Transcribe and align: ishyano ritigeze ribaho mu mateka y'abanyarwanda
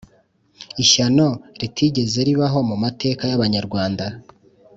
ishyano 0.83 1.27
ritigeze 1.59 2.19
ribaho 2.27 2.59
mu 2.69 2.75
mateka 2.83 3.23
y'abanyarwanda 3.31 4.05